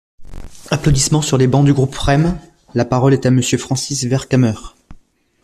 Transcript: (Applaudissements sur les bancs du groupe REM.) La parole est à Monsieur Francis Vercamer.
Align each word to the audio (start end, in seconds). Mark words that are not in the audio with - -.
(Applaudissements 0.71 1.21
sur 1.21 1.37
les 1.37 1.45
bancs 1.45 1.63
du 1.63 1.75
groupe 1.75 1.95
REM.) 1.95 2.39
La 2.73 2.85
parole 2.85 3.13
est 3.13 3.27
à 3.27 3.29
Monsieur 3.29 3.59
Francis 3.59 4.03
Vercamer. 4.05 4.55